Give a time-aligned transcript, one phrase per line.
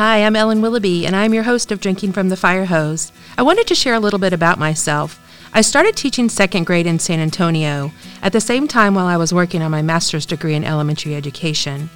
[0.00, 3.12] Hi, I'm Ellen Willoughby, and I'm your host of Drinking from the Fire Hose.
[3.36, 5.20] I wanted to share a little bit about myself.
[5.52, 7.92] I started teaching second grade in San Antonio
[8.22, 11.90] at the same time while I was working on my master's degree in elementary education.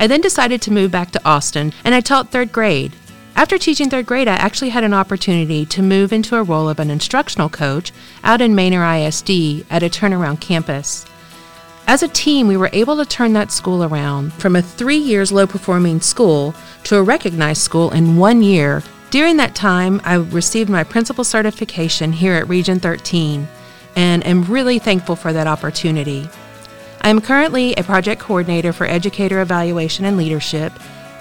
[0.00, 2.96] I then decided to move back to Austin, and I taught third grade.
[3.36, 6.80] After teaching third grade, I actually had an opportunity to move into a role of
[6.80, 7.92] an instructional coach
[8.24, 11.06] out in Manor ISD at a turnaround campus.
[11.86, 15.30] As a team, we were able to turn that school around from a three years
[15.30, 16.54] low performing school
[16.84, 18.82] to a recognized school in one year.
[19.10, 23.46] During that time, I received my principal certification here at Region 13
[23.96, 26.26] and am really thankful for that opportunity.
[27.02, 30.72] I am currently a project coordinator for educator evaluation and leadership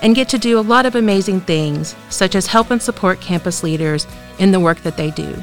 [0.02, 3.64] and get to do a lot of amazing things, such as help and support campus
[3.64, 4.08] leaders
[4.40, 5.36] in the work that they do.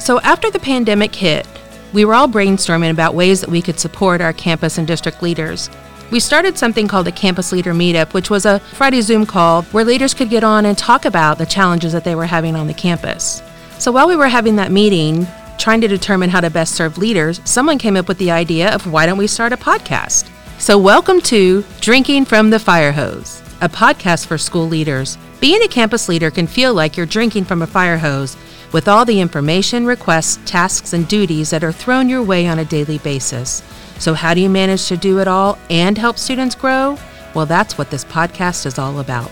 [0.00, 1.46] So, after the pandemic hit,
[1.92, 5.68] we were all brainstorming about ways that we could support our campus and district leaders.
[6.10, 9.84] We started something called a Campus Leader Meetup, which was a Friday Zoom call where
[9.84, 12.74] leaders could get on and talk about the challenges that they were having on the
[12.74, 13.42] campus.
[13.78, 15.26] So while we were having that meeting,
[15.58, 18.90] trying to determine how to best serve leaders, someone came up with the idea of
[18.90, 20.28] why don't we start a podcast?
[20.58, 25.18] So, welcome to Drinking from the Fire Hose, a podcast for school leaders.
[25.38, 28.36] Being a campus leader can feel like you're drinking from a fire hose
[28.72, 32.64] with all the information, requests, tasks, and duties that are thrown your way on a
[32.64, 33.62] daily basis.
[33.98, 36.96] So, how do you manage to do it all and help students grow?
[37.34, 39.30] Well, that's what this podcast is all about.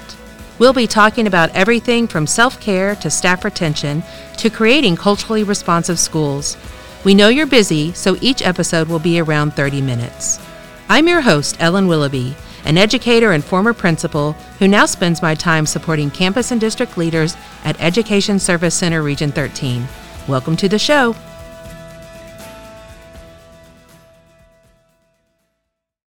[0.58, 4.02] We'll be talking about everything from self care to staff retention
[4.36, 6.56] to creating culturally responsive schools.
[7.04, 10.38] We know you're busy, so each episode will be around 30 minutes.
[10.88, 12.36] I'm your host, Ellen Willoughby
[12.68, 17.34] an educator and former principal who now spends my time supporting campus and district leaders
[17.64, 19.88] at Education Service Center Region 13.
[20.28, 21.16] Welcome to the show.